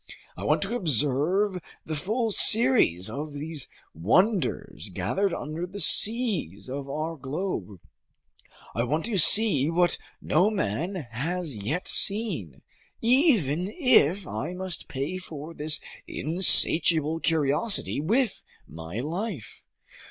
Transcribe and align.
I 0.35 0.43
want 0.45 0.63
to 0.63 0.75
observe 0.75 1.61
the 1.85 1.95
full 1.95 2.31
series 2.31 3.07
of 3.07 3.33
these 3.33 3.67
wonders 3.93 4.89
gathered 4.91 5.31
under 5.31 5.67
the 5.67 5.79
seas 5.79 6.67
of 6.71 6.89
our 6.89 7.15
globe. 7.15 7.79
I 8.73 8.83
want 8.83 9.05
to 9.05 9.19
see 9.19 9.69
what 9.69 9.99
no 10.19 10.49
man 10.49 10.95
has 11.11 11.53
seen 11.85 12.45
yet, 12.99 13.03
even 13.03 13.67
if 13.67 14.25
I 14.25 14.55
must 14.55 14.87
pay 14.87 15.19
for 15.19 15.53
this 15.53 15.79
insatiable 16.07 17.19
curiosity 17.19 18.01
with 18.01 18.41
my 18.67 18.99
life! 19.01 19.61